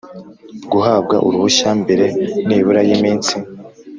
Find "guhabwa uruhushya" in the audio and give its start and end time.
0.71-1.69